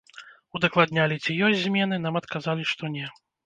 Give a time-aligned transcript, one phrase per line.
[0.59, 3.17] Удакладнялі, ці ёсць змены, нам адказалі, што не.